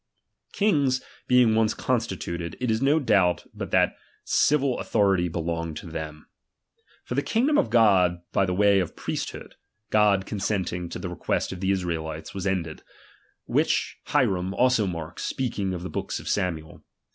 Kings 0.51 1.03
being 1.27 1.53
once 1.53 1.75
constituted, 1.75 2.57
it 2.59 2.71
is 2.71 2.81
no 2.81 2.99
doubt 2.99 3.41
c 3.41 3.49
but 3.53 3.69
the 3.69 3.91
cicil 4.25 4.79
authority 4.79 5.27
belonged 5.27 5.77
to 5.77 5.85
them. 5.91 6.27
For 7.03 7.13
the 7.13 7.21
^ 7.21 7.23
kingdom 7.27 7.55
of 7.55 7.69
God 7.69 8.19
by 8.31 8.47
the 8.47 8.53
way 8.55 8.79
of 8.79 8.95
priesthood 8.95 9.53
(God'"_ 9.91 10.21
consenting 10.25 10.89
to 10.89 10.97
the 10.97 11.07
request 11.09 11.51
of 11.51 11.59
the 11.59 11.69
Israelites) 11.69 12.33
was 12.33 12.45
th 12.45 12.51
ended; 12.55 12.81
which 13.45 13.99
Hierom 14.07 14.53
also 14.55 14.87
marks, 14.87 15.23
speaking 15.23 15.71
of 15.71 15.83
the 15.83 15.87
books 15.91 16.19
of 16.19 16.27
Samuel. 16.27 16.83